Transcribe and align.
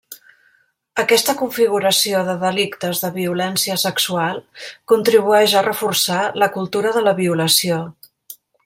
Aquesta 1.01 1.35
configuració 1.41 2.23
de 2.29 2.35
delictes 2.45 3.03
de 3.05 3.13
violència 3.19 3.77
sexual 3.83 4.41
contribueix 4.95 5.55
a 5.61 5.65
reforçar 5.71 6.27
la 6.45 6.53
cultura 6.59 6.99
de 6.99 7.09
la 7.11 7.19
violació. 7.25 7.83